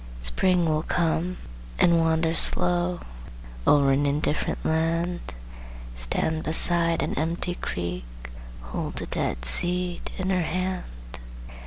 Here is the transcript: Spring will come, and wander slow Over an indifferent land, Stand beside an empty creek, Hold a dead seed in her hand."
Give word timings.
Spring 0.23 0.67
will 0.67 0.81
come, 0.81 1.37
and 1.77 1.99
wander 1.99 2.33
slow 2.33 3.01
Over 3.67 3.91
an 3.91 4.07
indifferent 4.07 4.65
land, 4.65 5.19
Stand 5.93 6.41
beside 6.41 7.03
an 7.03 7.15
empty 7.19 7.53
creek, 7.53 8.05
Hold 8.63 8.99
a 8.99 9.05
dead 9.05 9.45
seed 9.45 10.09
in 10.17 10.31
her 10.31 10.41
hand." 10.41 11.19